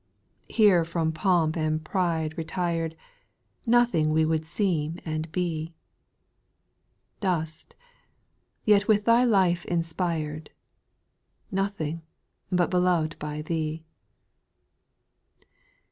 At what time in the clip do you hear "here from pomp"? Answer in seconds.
0.55-1.55